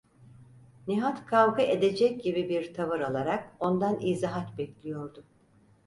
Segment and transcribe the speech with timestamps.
[0.87, 5.23] Nihat kavga edecek gibi bir tavır alarak ondan izahat bekliyordu.